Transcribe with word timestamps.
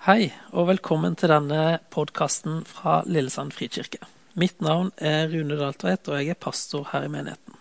Hei, 0.00 0.30
og 0.56 0.64
velkommen 0.70 1.12
til 1.12 1.28
denne 1.28 1.74
podkasten 1.92 2.62
fra 2.64 3.02
Lillesand 3.04 3.52
frikirke. 3.52 3.98
Mitt 4.32 4.62
navn 4.64 4.86
er 4.96 5.26
Rune 5.28 5.58
Daltveit, 5.58 6.08
og 6.08 6.16
jeg 6.16 6.32
er 6.32 6.38
pastor 6.40 6.86
her 6.94 7.04
i 7.04 7.10
menigheten. 7.12 7.58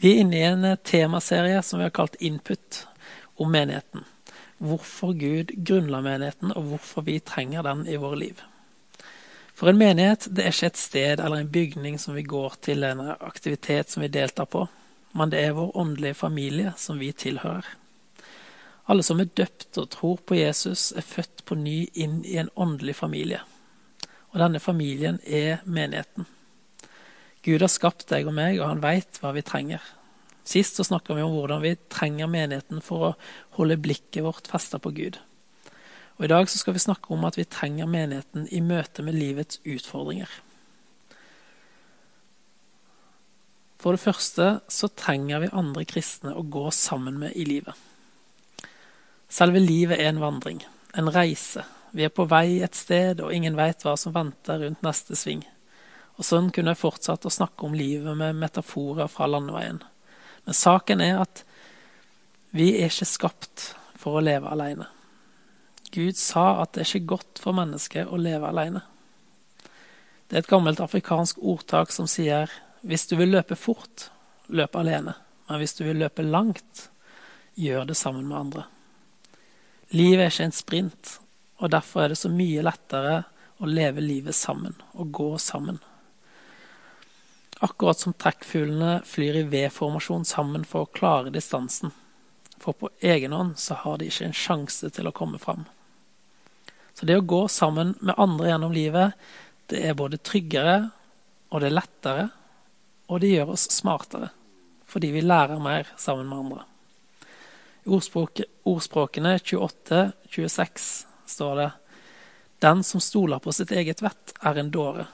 Vi 0.00 0.14
er 0.14 0.22
inne 0.22 0.38
i 0.38 0.46
en 0.48 0.64
temaserie 0.80 1.58
som 1.60 1.76
vi 1.76 1.84
har 1.84 1.92
kalt 1.92 2.16
Input, 2.24 2.78
om 3.36 3.52
menigheten. 3.52 4.06
Hvorfor 4.64 5.12
Gud 5.12 5.52
grunnla 5.52 6.00
menigheten, 6.00 6.56
og 6.56 6.70
hvorfor 6.70 7.04
vi 7.04 7.18
trenger 7.20 7.68
den 7.68 7.84
i 7.84 8.00
våre 8.00 8.22
liv. 8.22 8.40
For 9.52 9.68
en 9.68 9.82
menighet 9.84 10.30
det 10.32 10.46
er 10.46 10.56
ikke 10.56 10.72
et 10.72 10.82
sted 10.86 11.20
eller 11.20 11.42
en 11.42 11.52
bygning 11.52 12.00
som 12.00 12.16
vi 12.16 12.24
går 12.24 12.56
til, 12.64 12.88
en 12.88 13.12
aktivitet 13.20 13.92
som 13.92 14.06
vi 14.06 14.08
deltar 14.08 14.48
på, 14.48 14.64
men 15.12 15.28
det 15.28 15.44
er 15.44 15.60
vår 15.60 15.76
åndelige 15.84 16.16
familie 16.24 16.72
som 16.80 16.96
vi 16.96 17.12
tilhører. 17.12 17.74
Alle 18.90 19.04
som 19.06 19.20
er 19.22 19.30
døpt 19.30 19.78
og 19.78 19.90
tror 19.94 20.20
på 20.26 20.36
Jesus, 20.38 20.90
er 20.96 21.06
født 21.06 21.44
på 21.46 21.54
ny 21.58 21.86
inn 21.94 22.20
i 22.26 22.38
en 22.40 22.50
åndelig 22.58 22.96
familie. 22.98 23.42
Og 24.32 24.40
denne 24.42 24.60
familien 24.62 25.20
er 25.22 25.62
menigheten. 25.64 26.26
Gud 27.42 27.62
har 27.62 27.70
skapt 27.70 28.08
deg 28.10 28.26
og 28.26 28.34
meg, 28.34 28.58
og 28.60 28.68
han 28.68 28.82
veit 28.82 29.18
hva 29.22 29.32
vi 29.36 29.44
trenger. 29.46 29.82
Sist 30.46 30.78
så 30.78 30.86
snakka 30.86 31.14
vi 31.14 31.22
om 31.22 31.34
hvordan 31.36 31.62
vi 31.62 31.76
trenger 31.90 32.30
menigheten 32.30 32.82
for 32.82 33.06
å 33.06 33.12
holde 33.58 33.78
blikket 33.82 34.24
vårt 34.26 34.50
festa 34.50 34.80
på 34.82 34.90
Gud. 34.94 35.18
Og 36.18 36.26
I 36.26 36.30
dag 36.32 36.50
så 36.50 36.58
skal 36.58 36.74
vi 36.76 36.82
snakke 36.82 37.12
om 37.14 37.24
at 37.26 37.38
vi 37.38 37.46
trenger 37.46 37.90
menigheten 37.90 38.48
i 38.50 38.62
møte 38.62 39.04
med 39.06 39.18
livets 39.18 39.62
utfordringer. 39.62 40.30
For 43.82 43.94
det 43.94 44.02
første 44.02 44.48
så 44.70 44.90
trenger 44.94 45.42
vi 45.42 45.54
andre 45.58 45.86
kristne 45.88 46.34
å 46.38 46.44
gå 46.46 46.68
sammen 46.74 47.18
med 47.22 47.34
i 47.34 47.46
livet. 47.48 47.74
Selve 49.32 49.62
livet 49.64 49.96
er 49.96 50.10
en 50.10 50.20
vandring, 50.20 50.60
en 50.92 51.08
reise. 51.08 51.64
Vi 51.96 52.04
er 52.04 52.12
på 52.12 52.26
vei 52.28 52.60
et 52.64 52.76
sted, 52.76 53.22
og 53.24 53.32
ingen 53.32 53.56
veit 53.56 53.80
hva 53.84 53.94
som 53.96 54.12
venter 54.12 54.60
rundt 54.60 54.84
neste 54.84 55.16
sving. 55.16 55.40
Og 56.20 56.26
sånn 56.28 56.50
kunne 56.52 56.74
jeg 56.74 56.82
fortsatt 56.82 57.24
å 57.24 57.32
snakke 57.32 57.64
om 57.64 57.76
livet 57.76 58.12
med 58.18 58.36
metaforer 58.36 59.08
fra 59.08 59.28
landeveien. 59.30 59.80
Men 60.44 60.58
saken 60.58 61.00
er 61.00 61.22
at 61.22 61.44
vi 62.52 62.74
er 62.76 62.92
ikke 62.92 63.08
skapt 63.08 63.70
for 63.96 64.18
å 64.18 64.24
leve 64.24 64.52
alene. 64.52 64.90
Gud 65.92 66.20
sa 66.20 66.60
at 66.60 66.74
det 66.74 66.84
er 66.84 66.90
ikke 66.90 67.14
godt 67.14 67.40
for 67.40 67.56
mennesket 67.56 68.12
å 68.12 68.20
leve 68.20 68.52
alene. 68.52 68.84
Det 70.28 70.36
er 70.36 70.44
et 70.44 70.52
gammelt 70.52 70.80
afrikansk 70.80 71.40
ordtak 71.40 71.92
som 71.92 72.08
sier 72.08 72.52
hvis 72.84 73.08
du 73.08 73.16
vil 73.16 73.32
løpe 73.32 73.56
fort, 73.56 74.10
løp 74.52 74.76
alene. 74.76 75.16
Men 75.48 75.60
hvis 75.60 75.76
du 75.80 75.84
vil 75.88 76.00
løpe 76.04 76.24
langt, 76.24 76.86
gjør 77.56 77.88
det 77.88 77.96
sammen 77.96 78.28
med 78.28 78.38
andre. 78.38 78.68
Livet 79.92 80.24
er 80.24 80.30
ikke 80.32 80.44
en 80.48 80.56
sprint, 80.56 81.08
og 81.60 81.72
derfor 81.74 82.02
er 82.02 82.12
det 82.12 82.20
så 82.22 82.30
mye 82.32 82.64
lettere 82.64 83.16
å 83.60 83.68
leve 83.68 84.00
livet 84.00 84.34
sammen 84.34 84.78
og 84.96 85.10
gå 85.12 85.26
sammen. 85.38 85.82
Akkurat 87.62 88.00
som 88.00 88.14
trekkfuglene 88.16 89.02
flyr 89.06 89.42
i 89.42 89.44
V-formasjon 89.52 90.24
sammen 90.26 90.64
for 90.64 90.86
å 90.86 90.92
klare 90.96 91.34
distansen. 91.34 91.92
For 92.56 92.72
på 92.72 92.88
egen 93.04 93.36
hånd 93.36 93.60
så 93.60 93.76
har 93.84 94.00
de 94.00 94.08
ikke 94.08 94.30
en 94.30 94.40
sjanse 94.40 94.90
til 94.96 95.10
å 95.10 95.14
komme 95.14 95.38
fram. 95.42 95.68
Så 96.96 97.04
det 97.06 97.20
å 97.20 97.28
gå 97.28 97.44
sammen 97.52 97.92
med 98.00 98.16
andre 98.16 98.48
gjennom 98.48 98.72
livet, 98.72 99.14
det 99.68 99.84
er 99.86 99.98
både 99.98 100.24
tryggere, 100.24 100.76
og 101.52 101.60
det 101.60 101.68
er 101.68 101.78
lettere, 101.78 102.28
og 103.12 103.20
det 103.20 103.34
gjør 103.34 103.54
oss 103.54 103.68
smartere. 103.76 104.32
Fordi 104.88 105.12
vi 105.12 105.24
lærer 105.24 105.60
mer 105.60 105.92
sammen 106.00 106.32
med 106.32 106.46
andre. 106.46 106.71
I 107.84 107.88
ordspråkene 108.62 109.38
28-26 109.38 111.06
står 111.26 111.56
det 111.56 111.70
Den 112.58 112.82
som 112.84 113.00
stoler 113.00 113.38
på 113.38 113.52
sitt 113.52 113.72
eget 113.72 114.02
vett, 114.02 114.34
er 114.40 114.58
en 114.58 114.70
dåre. 114.70 115.06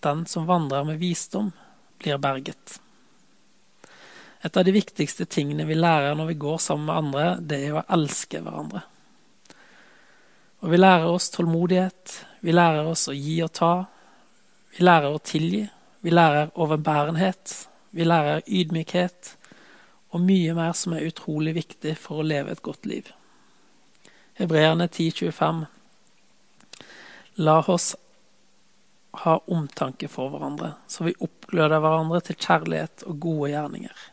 Den 0.00 0.26
som 0.26 0.46
vandrer 0.46 0.84
med 0.84 0.98
visdom, 0.98 1.52
blir 1.98 2.18
berget. 2.18 2.80
Et 4.40 4.56
av 4.56 4.64
de 4.64 4.72
viktigste 4.74 5.26
tingene 5.26 5.66
vi 5.66 5.74
lærer 5.74 6.14
når 6.14 6.26
vi 6.32 6.38
går 6.42 6.58
sammen 6.62 6.86
med 6.86 6.96
andre, 6.96 7.24
det 7.40 7.58
er 7.66 7.78
å 7.78 7.86
elske 7.94 8.42
hverandre. 8.42 8.82
Og 10.62 10.74
vi 10.74 10.78
lærer 10.78 11.06
oss 11.06 11.30
tålmodighet, 11.30 12.18
vi 12.42 12.54
lærer 12.54 12.86
oss 12.86 13.08
å 13.10 13.14
gi 13.14 13.38
og 13.46 13.52
ta. 13.54 13.72
Vi 14.74 14.84
lærer 14.86 15.14
å 15.14 15.22
tilgi, 15.22 15.64
vi 16.02 16.14
lærer 16.14 16.50
overbærenhet, 16.54 17.54
vi 17.94 18.06
lærer 18.06 18.42
ydmykhet, 18.46 19.37
og 20.10 20.24
mye 20.24 20.54
mer 20.56 20.72
som 20.76 20.94
er 20.96 21.06
utrolig 21.08 21.54
viktig 21.58 21.94
for 22.00 22.20
å 22.20 22.26
leve 22.26 22.54
et 22.54 22.64
godt 22.64 22.86
liv. 22.88 23.10
Hebreerne 24.38 24.86
10,25 24.88 25.64
La 27.38 27.58
oss 27.70 27.92
ha 29.24 29.34
omtanke 29.46 30.08
for 30.10 30.30
hverandre, 30.32 30.72
så 30.86 31.04
vi 31.06 31.14
oppgløder 31.22 31.82
hverandre 31.82 32.20
til 32.26 32.38
kjærlighet 32.38 33.04
og 33.06 33.20
gode 33.22 33.52
gjerninger. 33.52 34.06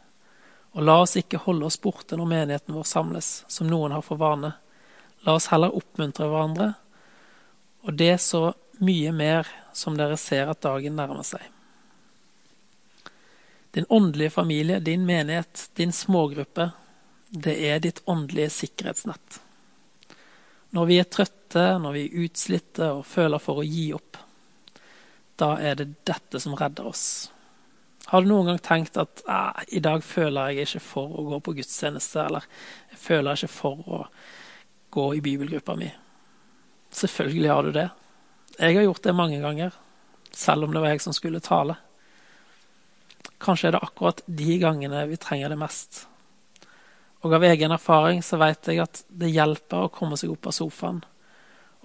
Og 0.76 0.86
la 0.86 1.00
oss 1.04 1.16
ikke 1.20 1.42
holde 1.46 1.70
oss 1.70 1.80
borte 1.82 2.18
når 2.20 2.32
menigheten 2.32 2.76
vår 2.76 2.88
samles, 2.90 3.30
som 3.48 3.70
noen 3.70 3.96
har 3.96 4.04
for 4.06 4.20
vane. 4.22 4.52
La 5.26 5.38
oss 5.38 5.50
heller 5.54 5.74
oppmuntre 5.78 6.28
hverandre, 6.30 6.72
og 7.86 7.98
det 7.98 8.18
så 8.22 8.50
mye 8.82 9.14
mer 9.16 9.50
som 9.74 9.98
dere 9.98 10.18
ser 10.20 10.50
at 10.52 10.64
dagen 10.66 10.98
nærmer 10.98 11.26
seg. 11.26 11.55
Din 13.76 13.86
åndelige 13.90 14.32
familie, 14.32 14.80
din 14.80 15.06
menighet, 15.06 15.70
din 15.76 15.92
smågruppe, 15.94 16.70
det 17.28 17.56
er 17.68 17.82
ditt 17.84 18.02
åndelige 18.08 18.50
sikkerhetsnett. 18.50 19.42
Når 20.72 20.86
vi 20.88 21.00
er 21.00 21.10
trøtte, 21.12 21.64
når 21.84 21.92
vi 21.92 22.04
er 22.06 22.24
utslitte 22.24 22.88
og 22.96 23.06
føler 23.08 23.42
for 23.44 23.60
å 23.60 23.66
gi 23.68 23.90
opp, 23.98 24.16
da 25.36 25.58
er 25.60 25.76
det 25.76 25.90
dette 26.08 26.40
som 26.40 26.56
redder 26.56 26.88
oss. 26.88 27.06
Har 28.06 28.24
du 28.24 28.30
noen 28.30 28.54
gang 28.54 28.62
tenkt 28.64 28.96
at 29.02 29.24
i 29.68 29.82
dag 29.84 30.04
føler 30.08 30.54
jeg 30.54 30.70
ikke 30.70 30.84
for 30.86 31.12
å 31.12 31.26
gå 31.34 31.40
på 31.44 31.56
gudstjeneste, 31.58 32.24
eller 32.24 32.48
jeg 32.94 33.02
føler 33.02 33.36
ikke 33.36 33.52
for 33.52 33.88
å 33.90 34.02
gå 34.96 35.10
i 35.18 35.24
bibelgruppa 35.26 35.76
mi? 35.76 35.90
Selvfølgelig 36.96 37.52
har 37.52 37.68
du 37.68 37.76
det. 37.76 37.90
Jeg 38.56 38.78
har 38.78 38.88
gjort 38.88 39.04
det 39.04 39.20
mange 39.20 39.42
ganger, 39.44 39.76
selv 40.32 40.64
om 40.64 40.72
det 40.72 40.84
var 40.84 40.96
jeg 40.96 41.04
som 41.04 41.18
skulle 41.18 41.44
tale. 41.44 41.76
Kanskje 43.46 43.70
er 43.70 43.76
det 43.76 43.84
akkurat 43.86 44.24
de 44.26 44.58
gangene 44.62 45.06
vi 45.10 45.20
trenger 45.22 45.54
det 45.54 45.60
mest. 45.62 46.06
Og 47.26 47.34
av 47.34 47.46
egen 47.46 47.74
erfaring 47.74 48.24
så 48.26 48.40
vet 48.42 48.68
jeg 48.70 48.82
at 48.82 49.04
det 49.10 49.30
hjelper 49.34 49.86
å 49.86 49.94
komme 49.94 50.18
seg 50.18 50.34
opp 50.34 50.50
av 50.50 50.56
sofaen 50.58 51.04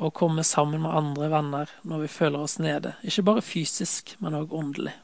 og 0.01 0.15
komme 0.17 0.45
sammen 0.45 0.81
med 0.81 0.97
andre 0.97 1.29
venner 1.33 1.73
når 1.85 2.07
vi 2.07 2.13
føler 2.13 2.41
oss 2.41 2.57
nede. 2.61 2.95
Ikke 3.05 3.27
bare 3.29 3.45
fysisk, 3.45 4.15
men 4.25 4.37
òg 4.39 4.53
åndelig. 4.57 4.95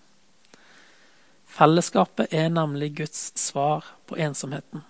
Fellesskapet 1.57 2.33
er 2.33 2.49
nemlig 2.53 2.95
Guds 2.97 3.31
svar 3.41 3.85
på 4.09 4.17
ensomheten. 4.21 4.85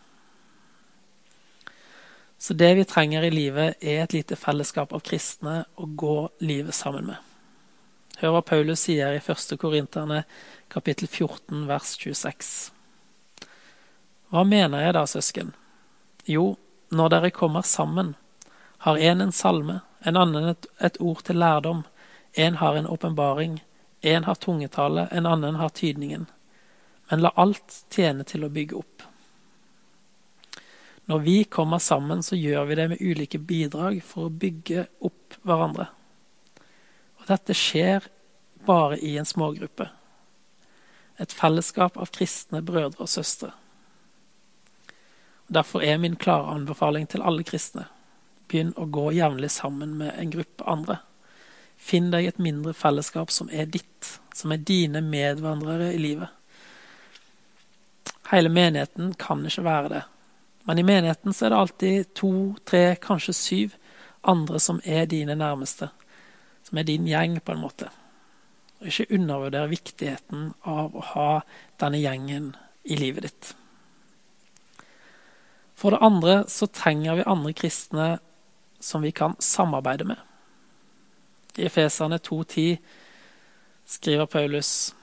Så 2.39 2.55
det 2.55 2.75
vi 2.79 2.85
trenger 2.87 3.27
i 3.27 3.31
livet, 3.31 3.83
er 3.83 4.05
et 4.05 4.15
lite 4.15 4.39
fellesskap 4.39 4.95
av 4.95 5.03
kristne 5.03 5.65
å 5.75 5.87
gå 5.87 6.19
livet 6.39 6.75
sammen 6.75 7.11
med. 7.11 7.26
Hør 8.17 8.33
hva 8.33 8.41
Paulus 8.49 8.87
sier 8.87 9.13
i 9.13 9.21
1. 9.21 9.59
Korinterne 9.61 10.23
kapittel 10.73 11.09
14 11.09 11.67
vers 11.69 11.91
26. 12.01 12.53
Hva 14.33 14.45
mener 14.49 14.87
jeg 14.87 14.95
da, 14.97 15.03
søsken? 15.05 15.51
Jo, 16.25 16.55
når 16.89 17.13
dere 17.13 17.31
kommer 17.37 17.67
sammen, 17.69 18.15
har 18.87 18.97
en 18.97 19.21
en 19.21 19.35
salme, 19.37 19.81
en 20.01 20.17
annen 20.17 20.49
et, 20.55 20.69
et 20.81 20.97
ord 21.01 21.21
til 21.29 21.37
lærdom, 21.43 21.85
en 22.33 22.57
har 22.57 22.79
en 22.81 22.89
åpenbaring, 22.89 23.61
en 24.01 24.25
har 24.25 24.41
tungetale, 24.41 25.09
en 25.13 25.27
annen 25.27 25.61
har 25.61 25.69
tydningen. 25.77 26.25
Men 27.11 27.21
la 27.21 27.35
alt 27.37 27.83
tjene 27.93 28.25
til 28.25 28.49
å 28.49 28.53
bygge 28.53 28.81
opp. 28.81 29.05
Når 31.07 31.21
vi 31.23 31.37
kommer 31.45 31.79
sammen, 31.79 32.23
så 32.23 32.37
gjør 32.37 32.65
vi 32.65 32.81
det 32.81 32.89
med 32.95 33.05
ulike 33.05 33.39
bidrag 33.39 34.01
for 34.03 34.27
å 34.27 34.33
bygge 34.33 34.89
opp 35.05 35.37
hverandre. 35.45 35.91
Dette 37.27 37.55
skjer 37.55 38.05
bare 38.67 38.99
i 38.99 39.17
en 39.19 39.27
smågruppe. 39.27 39.89
Et 41.19 41.33
fellesskap 41.33 41.97
av 41.99 42.13
kristne 42.15 42.61
brødre 42.63 43.03
og 43.03 43.11
søstre. 43.11 43.51
Derfor 45.47 45.83
er 45.83 45.99
min 45.99 46.17
klare 46.17 46.55
anbefaling 46.55 47.07
til 47.11 47.23
alle 47.23 47.47
kristne 47.47 47.87
begynn 48.47 48.73
å 48.79 48.87
gå 48.87 49.11
jevnlig 49.17 49.51
sammen 49.51 49.97
med 49.99 50.15
en 50.15 50.31
gruppe 50.31 50.67
andre. 50.71 51.01
Finn 51.77 52.13
deg 52.13 52.29
et 52.29 52.39
mindre 52.39 52.75
fellesskap 52.79 53.33
som 53.35 53.51
er 53.51 53.67
ditt, 53.67 54.11
som 54.35 54.55
er 54.55 54.63
dine 54.63 55.03
medvandrere 55.03 55.93
i 55.95 55.99
livet. 55.99 56.31
Hele 58.31 58.51
menigheten 58.51 59.15
kan 59.19 59.43
ikke 59.47 59.67
være 59.67 59.91
det, 59.91 60.05
men 60.67 60.79
i 60.79 60.87
menigheten 60.87 61.35
er 61.35 61.51
det 61.51 61.59
alltid 61.59 62.15
to, 62.15 62.33
tre, 62.67 62.97
kanskje 63.03 63.35
syv 63.35 63.77
andre 64.27 64.63
som 64.63 64.81
er 64.85 65.07
dine 65.11 65.35
nærmeste 65.39 65.91
som 66.67 66.79
er 66.79 66.89
din 66.89 67.07
gjeng, 67.07 67.39
på 67.41 67.55
en 67.55 67.63
måte. 67.63 67.91
Og 68.81 68.91
ikke 68.91 69.15
undervurdere 69.17 69.71
viktigheten 69.71 70.51
av 70.67 70.97
å 70.97 71.05
ha 71.15 71.31
denne 71.81 72.03
gjengen 72.03 72.51
i 72.85 72.99
livet 72.99 73.29
ditt. 73.29 73.53
For 75.77 75.93
det 75.93 76.03
andre 76.05 76.37
så 76.51 76.69
trenger 76.73 77.19
vi 77.19 77.29
andre 77.29 77.53
kristne 77.57 78.07
som 78.81 79.05
vi 79.05 79.13
kan 79.13 79.37
samarbeide 79.39 80.07
med. 80.09 80.21
I 81.57 81.67
Efeserne 81.69 82.19
2,10 82.19 82.77
skriver 83.87 84.27
Paulus 84.27 84.95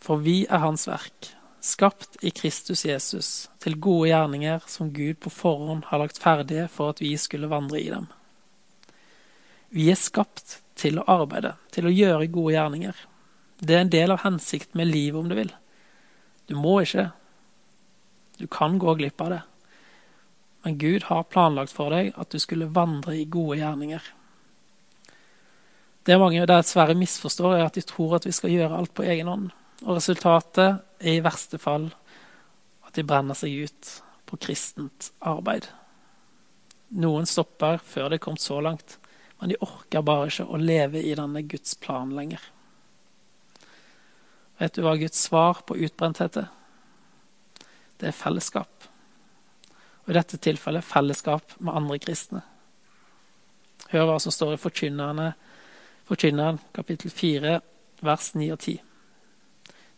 For 0.00 0.20
vi 0.20 0.44
er 0.46 0.60
Hans 0.60 0.86
verk, 0.88 1.30
skapt 1.64 2.18
i 2.22 2.30
Kristus 2.30 2.84
Jesus, 2.84 3.48
til 3.60 3.80
gode 3.80 4.10
gjerninger 4.10 4.64
som 4.68 4.92
Gud 4.92 5.16
på 5.24 5.32
forhånd 5.32 5.86
har 5.88 6.02
lagt 6.02 6.20
ferdige 6.20 6.68
for 6.68 6.92
at 6.92 7.00
vi 7.00 7.16
skulle 7.16 7.48
vandre 7.52 7.80
i 7.80 7.88
dem. 7.88 8.06
Vi 9.72 9.88
er 9.90 9.98
skapt 9.98 10.60
til 10.78 10.98
å 10.98 11.06
arbeide, 11.10 11.54
til 11.72 11.88
å 11.88 11.92
gjøre 11.94 12.30
gode 12.32 12.56
gjerninger. 12.56 13.02
Det 13.58 13.76
er 13.76 13.84
en 13.84 13.92
del 13.92 14.14
av 14.14 14.24
hensikten 14.24 14.78
med 14.80 14.90
livet, 14.90 15.18
om 15.20 15.30
du 15.30 15.36
vil. 15.38 15.52
Du 16.50 16.56
må 16.58 16.80
ikke. 16.82 17.08
Du 18.38 18.46
kan 18.50 18.78
gå 18.78 18.94
glipp 18.98 19.22
av 19.22 19.30
det. 19.36 19.42
Men 20.64 20.78
Gud 20.80 21.06
har 21.10 21.26
planlagt 21.28 21.72
for 21.76 21.92
deg 21.94 22.14
at 22.20 22.32
du 22.32 22.40
skulle 22.42 22.72
vandre 22.72 23.16
i 23.16 23.26
gode 23.30 23.60
gjerninger. 23.60 24.04
Det 26.04 26.16
mange 26.20 26.44
dessverre 26.48 26.96
misforstår, 26.98 27.58
er 27.58 27.66
at 27.66 27.76
de 27.78 27.84
tror 27.84 28.18
at 28.18 28.26
vi 28.28 28.32
skal 28.36 28.52
gjøre 28.52 28.80
alt 28.80 28.92
på 28.96 29.06
egen 29.08 29.30
hånd. 29.30 29.52
Og 29.84 29.96
resultatet 29.96 30.82
er 31.00 31.16
i 31.16 31.22
verste 31.24 31.60
fall 31.60 31.90
at 32.84 32.96
de 32.96 33.04
brenner 33.06 33.36
seg 33.38 33.64
ut 33.64 33.94
på 34.28 34.40
kristent 34.40 35.10
arbeid. 35.24 35.68
Noen 37.00 37.28
stopper 37.28 37.80
før 37.80 38.10
det 38.10 38.20
er 38.20 38.24
kommet 38.26 38.44
så 38.44 38.60
langt, 38.64 38.98
men 39.40 39.52
de 39.52 39.60
orker 39.64 40.04
bare 40.06 40.28
ikke 40.30 40.46
å 40.46 40.60
leve 40.60 41.02
i 41.02 41.14
denne 41.18 41.42
Guds 41.48 41.74
plan 41.80 42.12
lenger. 42.16 42.42
Vet 44.60 44.76
du 44.76 44.84
hva 44.84 44.94
Guds 44.96 45.18
svar 45.26 45.64
på 45.66 45.76
utbrenthet 45.76 46.38
er? 46.44 46.50
Det 47.98 48.10
er 48.10 48.16
fellesskap. 48.16 48.88
Og 50.04 50.12
i 50.12 50.16
dette 50.18 50.38
tilfellet 50.38 50.86
fellesskap 50.86 51.56
med 51.58 51.74
andre 51.74 51.98
kristne. 52.02 52.42
Hør 53.90 54.08
hva 54.08 54.18
som 54.22 54.34
står 54.34 54.56
i 54.56 54.62
Forkynneren 56.04 56.58
kapittel 56.76 57.10
4, 57.10 57.58
vers 58.04 58.34
9 58.34 58.50
og 58.52 58.58
10. 58.60 58.80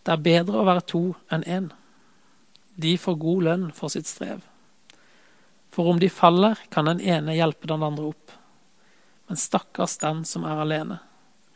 Det 0.07 0.13
er 0.15 0.23
bedre 0.23 0.61
å 0.61 0.67
være 0.69 0.85
to 0.87 1.03
enn 1.35 1.45
én. 1.51 1.71
De 2.79 2.95
får 3.01 3.19
god 3.19 3.47
lønn 3.49 3.65
for 3.75 3.91
sitt 3.93 4.07
strev. 4.07 4.45
For 5.75 5.91
om 5.91 5.99
de 6.01 6.09
faller, 6.13 6.61
kan 6.71 6.87
den 6.89 7.03
ene 7.03 7.35
hjelpe 7.37 7.69
den 7.69 7.83
andre 7.83 8.13
opp. 8.13 8.35
Men 9.27 9.37
stakkars 9.37 9.99
den 9.99 10.25
som 10.25 10.45
er 10.45 10.63
alene. 10.63 10.99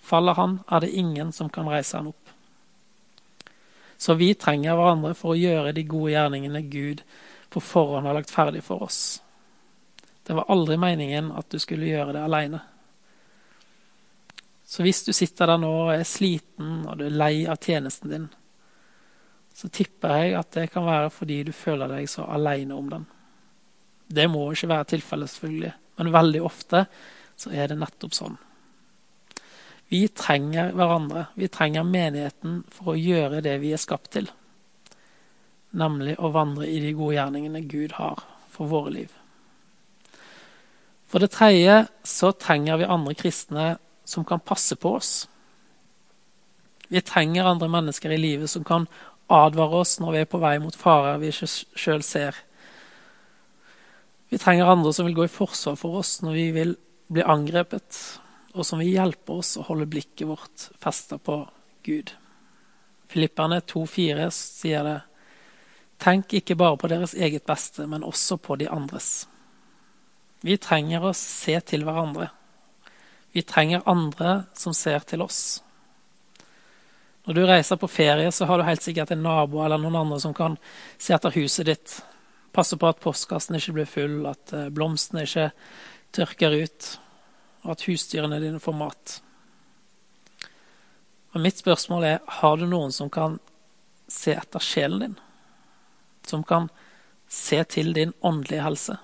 Faller 0.02 0.34
han, 0.34 0.58
er 0.68 0.80
det 0.80 0.90
ingen 0.90 1.32
som 1.32 1.48
kan 1.48 1.68
reise 1.70 1.96
han 1.96 2.10
opp. 2.10 2.32
Så 4.00 4.14
vi 4.16 4.32
trenger 4.34 4.78
hverandre 4.78 5.12
for 5.14 5.34
å 5.34 5.38
gjøre 5.38 5.74
de 5.76 5.84
gode 5.84 6.14
gjerningene 6.14 6.62
Gud 6.72 7.02
på 7.50 7.60
forhånd 7.60 8.08
har 8.08 8.16
lagt 8.16 8.32
ferdig 8.32 8.62
for 8.64 8.82
oss. 8.86 9.20
Det 10.24 10.34
var 10.34 10.48
aldri 10.48 10.78
meningen 10.80 11.32
at 11.36 11.50
du 11.50 11.58
skulle 11.60 11.90
gjøre 11.90 12.14
det 12.16 12.24
aleine. 12.24 12.62
Så 14.70 14.86
hvis 14.86 15.02
du 15.04 15.12
sitter 15.12 15.50
der 15.50 15.58
nå 15.58 15.70
og 15.82 15.92
er 15.92 16.06
sliten 16.06 16.84
og 16.86 17.00
du 17.00 17.08
er 17.08 17.16
lei 17.16 17.34
av 17.50 17.58
tjenesten 17.58 18.12
din, 18.12 18.28
så 19.52 19.68
tipper 19.68 20.16
jeg 20.16 20.36
at 20.38 20.52
det 20.54 20.68
kan 20.72 20.86
være 20.86 21.10
fordi 21.12 21.40
du 21.48 21.52
føler 21.52 21.90
deg 21.90 22.06
så 22.08 22.24
aleine 22.30 22.76
om 22.76 22.86
den. 22.92 23.08
Det 24.06 24.28
må 24.30 24.46
ikke 24.52 24.70
være 24.70 24.88
tilfellet, 24.94 25.30
selvfølgelig, 25.34 25.72
men 25.98 26.14
veldig 26.14 26.42
ofte 26.46 26.84
så 27.40 27.52
er 27.56 27.70
det 27.70 27.78
nettopp 27.80 28.16
sånn. 28.16 28.36
Vi 29.90 30.04
trenger 30.14 30.74
hverandre. 30.76 31.24
Vi 31.34 31.48
trenger 31.50 31.86
menigheten 31.88 32.60
for 32.70 32.92
å 32.92 32.98
gjøre 33.00 33.40
det 33.42 33.56
vi 33.62 33.72
er 33.74 33.80
skapt 33.80 34.12
til. 34.14 34.28
Nemlig 35.80 36.14
å 36.20 36.30
vandre 36.34 36.68
i 36.68 36.78
de 36.82 36.92
gode 36.94 37.16
gjerningene 37.16 37.64
Gud 37.70 37.96
har 37.96 38.22
for 38.52 38.70
våre 38.70 38.92
liv. 38.94 39.16
For 41.10 41.22
det 41.22 41.32
tredje 41.34 41.88
så 42.06 42.30
trenger 42.38 42.78
vi 42.78 42.86
andre 42.86 43.16
kristne 43.18 43.64
som 44.06 44.26
kan 44.26 44.42
passe 44.42 44.76
på 44.78 44.92
oss. 45.00 45.14
Vi 46.90 47.02
trenger 47.02 47.48
andre 47.50 47.70
mennesker 47.70 48.14
i 48.14 48.20
livet 48.20 48.50
som 48.50 48.66
kan 48.66 48.86
advare 49.30 49.82
oss 49.82 49.96
når 50.02 50.12
vi 50.12 50.22
er 50.22 50.30
på 50.30 50.38
vei 50.42 50.56
mot 50.62 50.76
farer 50.76 51.18
vi 51.22 51.32
ikke 51.32 51.50
sjøl 51.78 52.02
ser. 52.06 52.38
Vi 54.30 54.38
trenger 54.38 54.70
andre 54.70 54.94
som 54.94 55.06
vil 55.06 55.18
gå 55.18 55.26
i 55.26 55.34
forsvar 55.34 55.78
for 55.78 55.98
oss 56.04 56.20
når 56.22 56.38
vi 56.38 56.46
vil 56.54 56.76
bli 57.10 57.24
angrepet, 57.26 57.98
og 58.54 58.66
som 58.66 58.82
vil 58.82 58.94
hjelpe 58.94 59.36
oss 59.42 59.56
å 59.58 59.66
holde 59.68 59.88
blikket 59.90 60.28
vårt 60.30 60.66
festa 60.82 61.18
på 61.18 61.42
Gud. 61.86 62.14
Filipperne 63.10 63.60
2,4 63.60 64.28
sier 64.34 64.86
det. 64.86 64.98
Tenk 66.00 66.32
ikke 66.38 66.56
bare 66.56 66.78
på 66.80 66.90
deres 66.90 67.14
eget 67.14 67.46
beste, 67.46 67.86
men 67.86 68.06
også 68.06 68.38
på 68.40 68.56
de 68.60 68.70
andres. 68.70 69.26
Vi 70.40 70.56
trenger 70.56 71.04
å 71.04 71.16
se 71.16 71.58
til 71.68 71.84
hverandre 71.84 72.30
vi 73.32 73.42
trenger 73.42 73.82
andre 73.84 74.42
som 74.54 74.74
ser 74.74 74.98
til 75.06 75.22
oss. 75.22 75.62
Når 77.24 77.36
du 77.36 77.42
reiser 77.46 77.78
på 77.78 77.88
ferie, 77.88 78.32
så 78.32 78.46
har 78.48 78.58
du 78.58 78.66
helt 78.66 78.82
sikkert 78.82 79.12
en 79.14 79.22
nabo 79.22 79.60
eller 79.62 79.78
noen 79.78 80.00
andre 80.00 80.18
som 80.22 80.34
kan 80.34 80.56
se 80.98 81.14
etter 81.14 81.34
huset 81.36 81.68
ditt, 81.68 82.00
passe 82.50 82.78
på 82.80 82.88
at 82.88 83.02
postkassen 83.02 83.58
ikke 83.58 83.76
blir 83.76 83.86
full, 83.86 84.16
at 84.26 84.54
eh, 84.56 84.70
blomstene 84.74 85.22
ikke 85.22 85.50
tørker 86.14 86.54
ut, 86.64 86.86
og 87.64 87.74
at 87.74 87.84
husdyrene 87.88 88.40
dine 88.42 88.60
får 88.62 88.76
mat. 88.76 89.16
Og 91.32 91.42
mitt 91.44 91.60
spørsmål 91.60 92.06
er 92.06 92.22
har 92.40 92.56
du 92.58 92.66
noen 92.66 92.92
som 92.92 93.10
kan 93.12 93.38
se 94.10 94.34
etter 94.34 94.62
sjelen 94.64 95.04
din? 95.04 95.18
Som 96.26 96.42
kan 96.44 96.68
se 97.30 97.62
til 97.64 97.92
din 97.94 98.12
åndelige 98.20 98.64
helse? 98.64 98.96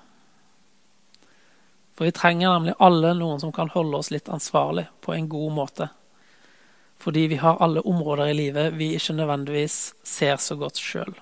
For 1.97 2.05
vi 2.05 2.13
trenger 2.13 2.53
nemlig 2.53 2.75
alle 2.83 3.15
noen 3.17 3.41
som 3.41 3.55
kan 3.57 3.71
holde 3.73 4.01
oss 4.03 4.11
litt 4.13 4.29
ansvarlig 4.29 4.89
på 5.01 5.15
en 5.15 5.29
god 5.33 5.53
måte. 5.57 5.89
Fordi 7.01 7.27
vi 7.31 7.39
har 7.41 7.63
alle 7.63 7.81
områder 7.81 8.33
i 8.33 8.35
livet 8.35 8.75
vi 8.75 8.91
ikke 8.97 9.15
nødvendigvis 9.17 9.95
ser 10.05 10.37
så 10.37 10.57
godt 10.61 10.81
sjøl. 10.83 11.15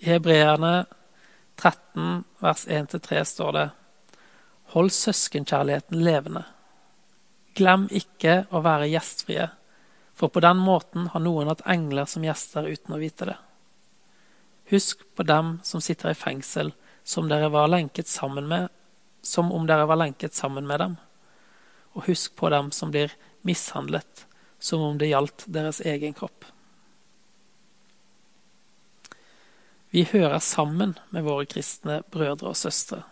I 0.00 0.14
Hebreerne 0.14 0.86
13 1.60 2.24
vers 2.40 2.64
1-3 2.66 3.24
står 3.28 3.52
det 3.52 3.66
Hold 4.70 4.92
søskenkjærligheten 4.94 6.02
levende. 6.04 6.44
Glem 7.58 7.88
ikke 7.90 8.44
å 8.54 8.62
være 8.62 8.90
gjestfrie, 8.92 9.48
for 10.14 10.30
på 10.30 10.42
den 10.44 10.60
måten 10.62 11.08
har 11.10 11.22
noen 11.24 11.50
hatt 11.50 11.64
engler 11.66 12.06
som 12.10 12.24
gjester 12.24 12.68
uten 12.68 12.94
å 12.94 13.00
vite 13.00 13.32
det. 13.32 13.38
Husk 14.70 15.02
på 15.18 15.26
dem 15.26 15.58
som 15.66 15.82
sitter 15.82 16.12
i 16.12 16.18
fengsel, 16.18 16.70
som 17.02 17.26
dere 17.28 17.48
var 17.50 17.72
med 18.46 18.68
som 19.22 19.52
om 19.52 19.66
dere 19.66 19.86
var 19.86 19.96
lenket 19.96 20.34
sammen 20.34 20.66
med 20.66 20.80
dem. 20.80 20.96
Og 21.92 22.06
husk 22.06 22.36
på 22.36 22.48
dem 22.48 22.70
som 22.72 22.90
blir 22.90 23.12
mishandlet, 23.42 24.26
som 24.58 24.80
om 24.80 24.98
det 24.98 25.10
gjaldt 25.10 25.44
deres 25.46 25.80
egen 25.80 26.14
kropp. 26.14 26.44
Vi 29.90 30.04
hører 30.12 30.38
sammen 30.38 30.94
med 31.10 31.26
våre 31.26 31.48
kristne 31.50 32.02
brødre 32.12 32.52
og 32.52 32.56
søstre, 32.56 33.02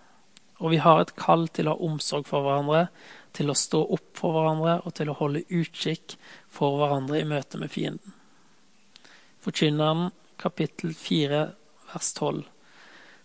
og 0.59 0.73
vi 0.73 0.81
har 0.83 1.00
et 1.00 1.15
kall 1.19 1.47
til 1.55 1.69
å 1.69 1.77
ha 1.77 1.88
omsorg 1.88 2.27
for 2.29 2.47
hverandre, 2.47 2.88
til 3.37 3.50
å 3.50 3.57
stå 3.57 3.81
opp 3.95 4.19
for 4.19 4.35
hverandre 4.35 4.79
og 4.83 4.95
til 4.99 5.11
å 5.12 5.17
holde 5.19 5.45
utkikk 5.47 6.17
for 6.50 6.81
hverandre 6.81 7.21
i 7.21 7.29
møte 7.29 7.61
med 7.61 7.71
fienden. 7.71 8.15
Forkynneren 9.45 10.11
kapittel 10.41 10.95
4 10.99 11.45
vers 11.93 12.11
12 12.19 12.43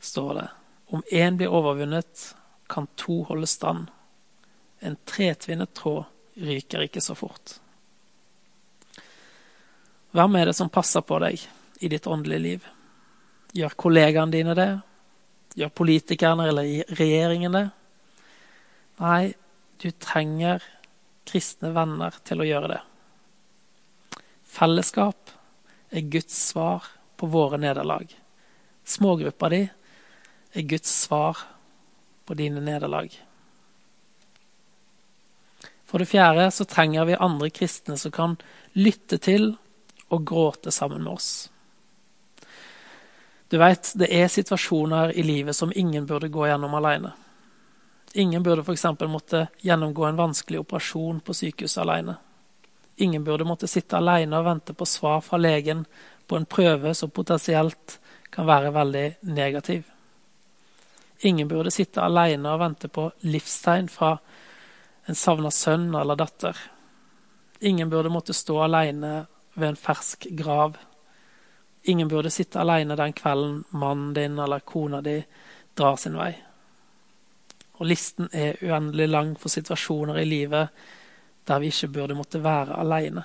står 0.04 0.34
det 0.38 0.48
om 0.94 1.02
én 1.10 1.38
blir 1.40 1.50
overvunnet, 1.50 2.36
kan 2.70 2.88
to 2.96 3.24
holde 3.24 3.48
stand. 3.50 3.88
En 4.80 4.98
tretvinnet 5.10 5.74
tråd 5.74 6.06
ryker 6.38 6.86
ikke 6.86 7.02
så 7.02 7.16
fort. 7.18 7.56
Hvem 10.13 10.36
er 10.38 10.50
det 10.50 10.54
som 10.54 10.70
passer 10.70 11.02
på 11.02 11.18
deg 11.24 11.42
i 11.82 11.90
ditt 11.90 12.06
åndelige 12.06 12.44
liv? 12.44 12.68
Gjør 13.58 13.74
kollegaene 13.86 14.36
dine 14.36 14.54
det? 14.58 14.70
Gjør 15.53 15.69
politikerne 15.69 16.48
eller 16.50 16.95
regjeringen 16.98 17.53
det? 17.53 17.67
Nei, 19.01 19.33
du 19.81 19.91
trenger 20.01 20.63
kristne 21.29 21.74
venner 21.75 22.15
til 22.25 22.41
å 22.41 22.48
gjøre 22.48 22.72
det. 22.74 22.81
Fellesskap 24.53 25.33
er 25.93 26.10
Guds 26.13 26.36
svar 26.50 26.88
på 27.17 27.29
våre 27.29 27.60
nederlag. 27.62 28.10
Smågruppa 28.86 29.50
di 29.53 29.62
er 30.53 30.67
Guds 30.69 30.91
svar 31.05 31.38
på 32.25 32.38
dine 32.38 32.62
nederlag. 32.62 33.13
For 35.86 36.01
det 36.01 36.10
fjerde 36.10 36.50
så 36.51 36.65
trenger 36.65 37.05
vi 37.05 37.17
andre 37.22 37.51
kristne 37.53 37.98
som 38.01 38.13
kan 38.13 38.38
lytte 38.74 39.19
til 39.22 39.51
og 40.10 40.25
gråte 40.25 40.74
sammen 40.74 41.03
med 41.05 41.13
oss. 41.13 41.31
Du 43.53 43.60
veit, 43.62 43.91
det 43.93 44.07
er 44.10 44.31
situasjoner 44.33 45.12
i 45.13 45.22
livet 45.22 45.53
som 45.53 45.69
ingen 45.75 46.07
burde 46.10 46.25
gå 46.33 46.48
gjennom 46.48 46.74
alene. 46.74 47.12
Ingen 48.17 48.41
burde 48.43 48.63
f.eks. 48.65 48.86
måtte 49.05 49.43
gjennomgå 49.62 50.07
en 50.07 50.15
vanskelig 50.17 50.63
operasjon 50.63 51.19
på 51.19 51.36
sykehuset 51.38 51.83
alene. 51.83 52.15
Ingen 53.05 53.24
burde 53.24 53.45
måtte 53.45 53.67
sitte 53.69 54.00
alene 54.00 54.39
og 54.39 54.48
vente 54.48 54.74
på 54.74 54.88
svar 54.89 55.22
fra 55.22 55.38
legen 55.38 55.83
på 56.25 56.39
en 56.39 56.48
prøve 56.50 56.95
som 56.98 57.12
potensielt 57.13 58.00
kan 58.33 58.50
være 58.50 58.72
veldig 58.74 59.03
negativ. 59.38 59.83
Ingen 61.22 61.51
burde 61.51 61.75
sitte 61.75 62.01
alene 62.01 62.55
og 62.55 62.63
vente 62.63 62.89
på 62.89 63.05
livstegn 63.22 63.86
fra 63.86 64.15
en 65.05 65.19
savna 65.19 65.51
sønn 65.53 65.91
eller 65.93 66.17
datter. 66.17 66.57
Ingen 67.62 67.93
burde 67.93 68.10
måtte 68.10 68.33
stå 68.33 68.63
alene 68.65 69.13
ved 69.53 69.75
en 69.75 69.79
fersk 69.86 70.25
grav. 70.41 70.74
Ingen 71.84 72.08
burde 72.08 72.32
sitte 72.32 72.62
alene 72.62 72.96
den 72.96 73.13
kvelden 73.13 73.63
mannen 73.70 74.13
din 74.13 74.40
eller 74.40 74.60
kona 74.60 75.02
di 75.02 75.18
drar 75.75 75.96
sin 76.00 76.18
vei. 76.18 76.32
Og 77.74 77.88
listen 77.90 78.30
er 78.32 78.62
uendelig 78.62 79.10
lang 79.10 79.34
for 79.40 79.52
situasjoner 79.52 80.22
i 80.22 80.25
livet 80.25 80.84
der 81.48 81.60
vi 81.60 81.72
ikke 81.74 81.92
burde 81.92 82.16
måtte 82.16 82.44
være 82.44 82.78
alene. 82.80 83.24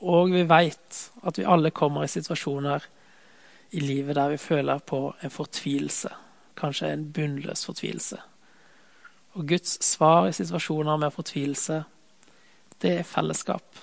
Og 0.00 0.32
vi 0.32 0.44
veit 0.48 1.00
at 1.24 1.38
vi 1.38 1.44
alle 1.44 1.70
kommer 1.70 2.04
i 2.04 2.12
situasjoner 2.12 2.86
i 3.76 3.80
livet 3.80 4.16
der 4.16 4.28
vi 4.32 4.36
føler 4.40 4.78
på 4.78 5.14
en 5.20 5.30
fortvilelse, 5.30 6.08
kanskje 6.56 6.92
en 6.92 7.10
bunnløs 7.12 7.64
fortvilelse. 7.66 8.20
Og 9.34 9.48
Guds 9.48 9.84
svar 9.84 10.28
i 10.28 10.32
situasjoner 10.32 10.96
med 10.96 11.10
fortvilelse, 11.10 11.82
det 12.82 12.98
er 12.98 13.08
fellesskap 13.08 13.80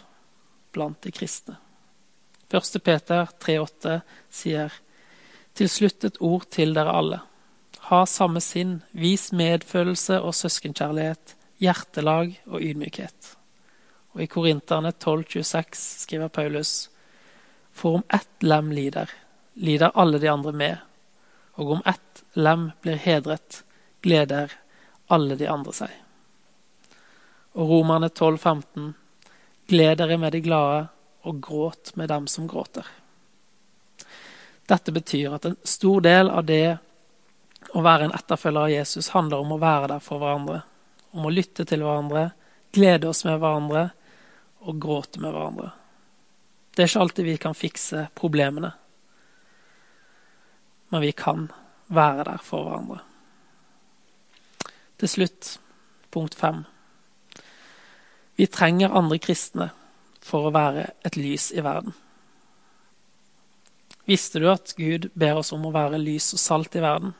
blant 0.71 1.03
de 1.03 1.11
kristne. 1.11 1.57
1. 2.53 2.83
Peter 2.83 3.27
3,8 3.39 3.99
sier 4.29 4.73
til 5.57 5.69
slutt 5.69 6.05
et 6.07 6.19
ord 6.23 6.47
til 6.51 6.73
dere 6.75 6.93
alle. 6.95 7.19
Ha 7.89 8.05
samme 8.07 8.41
sinn, 8.43 8.79
vis 8.91 9.31
medfølelse 9.35 10.19
og 10.21 10.35
søskenkjærlighet, 10.35 11.35
hjertelag 11.63 12.37
og 12.47 12.61
ydmykhet. 12.61 13.33
Og 14.13 14.23
i 14.23 14.29
Korinterne 14.31 14.91
12,26 14.91 15.81
skriver 16.05 16.27
Paulus 16.27 16.89
For 17.73 17.99
om 17.99 18.03
ett 18.13 18.43
lem 18.43 18.71
lider, 18.71 19.09
lider 19.53 19.91
alle 19.95 20.19
de 20.19 20.29
andre 20.29 20.51
med, 20.51 20.77
og 21.55 21.77
om 21.77 21.83
ett 21.85 22.23
lem 22.33 22.71
blir 22.81 22.99
hedret, 22.99 23.63
gleder 24.01 24.51
alle 25.07 25.35
de 25.35 25.47
andre 25.49 25.73
seg. 25.75 25.91
Og 27.53 27.69
Romerne 27.69 28.09
12,15 28.09 28.91
Gled 29.71 30.01
dere 30.01 30.17
med 30.19 30.33
de 30.35 30.41
glade, 30.43 30.87
og 31.21 31.41
gråt 31.43 31.95
med 31.95 32.09
dem 32.09 32.27
som 32.27 32.47
gråter. 32.47 32.87
Dette 34.65 34.91
betyr 34.91 35.35
at 35.35 35.45
en 35.45 35.57
stor 35.63 36.01
del 36.01 36.29
av 36.29 36.45
det 36.47 36.77
å 37.75 37.81
være 37.83 38.07
en 38.07 38.15
etterfølger 38.15 38.61
av 38.61 38.73
Jesus 38.73 39.11
handler 39.15 39.43
om 39.43 39.55
å 39.55 39.61
være 39.61 39.89
der 39.93 40.03
for 40.03 40.21
hverandre, 40.21 40.61
om 41.11 41.27
å 41.27 41.33
lytte 41.33 41.65
til 41.67 41.83
hverandre, 41.83 42.29
glede 42.71 43.09
oss 43.11 43.25
med 43.27 43.39
hverandre 43.41 43.89
og 44.61 44.79
gråte 44.81 45.21
med 45.21 45.33
hverandre. 45.33 45.71
Det 46.71 46.83
er 46.83 46.89
ikke 46.89 47.03
alltid 47.05 47.27
vi 47.27 47.37
kan 47.41 47.57
fikse 47.57 48.05
problemene, 48.15 48.71
men 50.91 51.03
vi 51.03 51.11
kan 51.15 51.49
være 51.91 52.27
der 52.31 52.43
for 52.43 52.67
hverandre. 52.67 53.01
Til 55.01 55.09
slutt, 55.09 55.57
punkt 56.13 56.35
fem. 56.37 56.63
Vi 58.39 58.47
trenger 58.47 58.93
andre 58.95 59.19
kristne 59.19 59.71
for 60.21 60.47
å 60.47 60.53
være 60.53 60.91
et 61.07 61.17
lys 61.17 61.49
i 61.55 61.63
verden. 61.65 61.95
Visste 64.05 64.41
du 64.41 64.47
at 64.51 64.73
Gud 64.77 65.09
ber 65.13 65.39
oss 65.41 65.51
om 65.55 65.65
å 65.67 65.73
være 65.73 66.01
lys 66.01 66.31
og 66.35 66.41
salt 66.41 66.75
i 66.75 66.83
verden? 66.83 67.13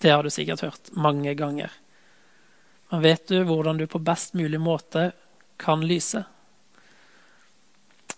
Det 0.00 0.10
har 0.10 0.24
du 0.24 0.30
sikkert 0.32 0.64
hørt 0.64 0.92
mange 0.96 1.34
ganger. 1.38 1.72
Men 2.90 3.02
vet 3.04 3.28
du 3.28 3.40
hvordan 3.44 3.78
du 3.78 3.86
på 3.90 4.00
best 4.02 4.34
mulig 4.34 4.60
måte 4.60 5.12
kan 5.60 5.84
lyse? 5.86 6.24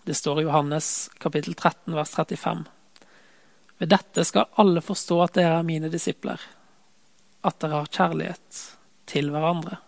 Det 0.06 0.14
står 0.14 0.40
i 0.40 0.46
Johannes 0.46 1.10
kapittel 1.18 1.54
13 1.54 1.94
vers 1.94 2.10
35. 2.14 2.64
Ved 3.78 3.88
dette 3.92 4.24
skal 4.24 4.52
alle 4.62 4.80
forstå 4.80 5.18
at 5.24 5.34
dere 5.36 5.58
er 5.58 5.66
mine 5.66 5.90
disipler, 5.92 6.40
at 7.42 7.58
dere 7.60 7.82
har 7.82 7.90
kjærlighet 7.92 8.60
til 9.10 9.32
hverandre. 9.34 9.80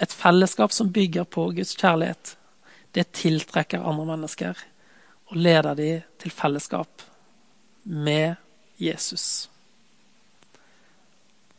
Et 0.00 0.12
fellesskap 0.12 0.72
som 0.72 0.90
bygger 0.92 1.24
på 1.28 1.50
Guds 1.56 1.76
kjærlighet, 1.76 2.36
det 2.96 3.12
tiltrekker 3.14 3.84
andre 3.84 4.06
mennesker 4.14 4.58
og 5.30 5.36
leder 5.38 5.76
de 5.78 5.90
til 6.18 6.32
fellesskap 6.34 7.04
med 7.84 8.34
Jesus. 8.80 9.48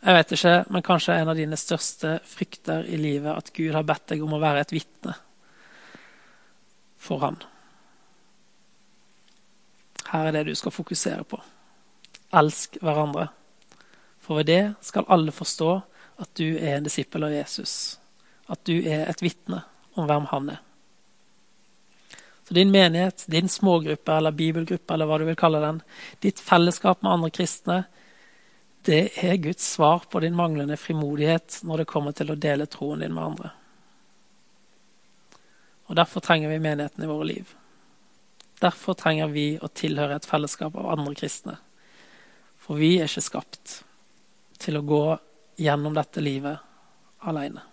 Jeg 0.01 0.17
vet 0.17 0.31
ikke, 0.33 0.55
men 0.73 0.83
kanskje 0.83 1.15
en 1.15 1.29
av 1.29 1.37
dine 1.37 1.57
største 1.59 2.17
frykter 2.25 2.87
i 2.89 2.97
livet 2.97 3.31
at 3.35 3.53
Gud 3.53 3.75
har 3.75 3.85
bedt 3.85 4.09
deg 4.09 4.23
om 4.25 4.33
å 4.33 4.41
være 4.41 4.65
et 4.65 4.73
vitne 4.73 5.13
for 7.01 7.21
Han. 7.21 7.37
Her 10.11 10.27
er 10.27 10.35
det 10.35 10.47
du 10.49 10.55
skal 10.57 10.73
fokusere 10.73 11.23
på. 11.23 11.37
Elsk 12.35 12.81
hverandre. 12.81 13.29
For 14.25 14.41
ved 14.41 14.49
det 14.49 14.61
skal 14.83 15.07
alle 15.07 15.31
forstå 15.31 15.71
at 16.21 16.33
du 16.37 16.57
er 16.57 16.75
en 16.75 16.85
disippel 16.89 17.23
av 17.29 17.33
Jesus. 17.33 18.00
At 18.51 18.65
du 18.67 18.75
er 18.81 19.07
et 19.07 19.23
vitne 19.23 19.63
om 19.95 20.09
hvem 20.09 20.27
han 20.31 20.51
er. 20.55 20.59
Så 22.47 22.55
din 22.57 22.71
menighet, 22.71 23.23
din 23.31 23.49
smågruppe 23.49 24.11
eller 24.11 24.35
bibelgruppe, 24.35 24.93
eller 24.93 25.07
hva 25.07 25.21
du 25.21 25.25
vil 25.29 25.39
kalle 25.39 25.61
den, 25.63 25.77
ditt 26.19 26.41
fellesskap 26.43 26.99
med 26.99 27.13
andre 27.13 27.29
kristne, 27.31 27.77
det 28.81 29.13
er 29.23 29.37
Guds 29.39 29.63
svar 29.77 30.03
på 30.09 30.19
din 30.19 30.35
manglende 30.35 30.75
frimodighet 30.77 31.61
når 31.63 31.83
det 31.83 31.89
kommer 31.93 32.15
til 32.17 32.33
å 32.33 32.35
dele 32.35 32.67
troen 32.67 33.03
din 33.03 33.13
med 33.13 33.23
andre. 33.23 33.53
Og 35.87 35.95
Derfor 35.95 36.23
trenger 36.25 36.49
vi 36.49 36.59
menigheten 36.59 37.03
i 37.03 37.07
våre 37.07 37.29
liv. 37.29 37.55
Derfor 38.61 38.99
trenger 38.99 39.31
vi 39.31 39.45
å 39.61 39.71
tilhøre 39.71 40.19
et 40.19 40.27
fellesskap 40.27 40.75
av 40.75 40.91
andre 40.93 41.15
kristne. 41.17 41.57
For 42.61 42.79
vi 42.79 42.97
er 42.99 43.07
ikke 43.09 43.25
skapt 43.25 43.81
til 44.61 44.77
å 44.77 44.85
gå 44.85 45.03
gjennom 45.61 45.95
dette 45.97 46.23
livet 46.23 46.59
alene. 47.27 47.70